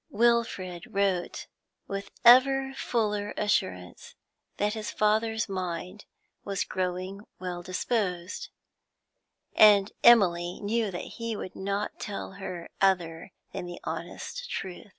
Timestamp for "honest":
13.83-14.49